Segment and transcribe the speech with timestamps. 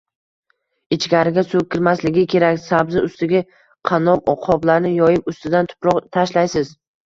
[0.95, 2.57] Ichkariga suv kirmasligi kerak.
[2.65, 3.43] Sabzi ustiga
[3.93, 6.77] kanop qoplarni yoyib, ustidan tuproq tashlaysiz.